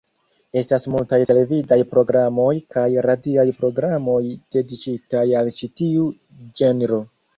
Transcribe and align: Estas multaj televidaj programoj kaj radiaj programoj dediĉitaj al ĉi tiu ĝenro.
Estas 0.59 0.85
multaj 0.93 1.17
televidaj 1.31 1.77
programoj 1.91 2.55
kaj 2.75 2.87
radiaj 3.09 3.45
programoj 3.59 4.19
dediĉitaj 4.57 5.25
al 5.43 5.53
ĉi 5.61 5.71
tiu 5.83 6.09
ĝenro. 6.63 7.01